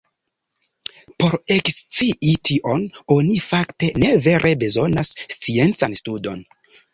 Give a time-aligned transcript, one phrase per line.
[1.23, 2.85] Por ekscii tion
[3.17, 6.43] oni fakte ne vere bezonas sciencan studon.